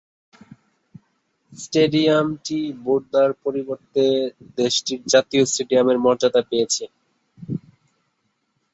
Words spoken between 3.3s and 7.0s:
পরিবর্তে দেশটির জাতীয় স্টেডিয়ামের মর্যাদা পেয়েছে।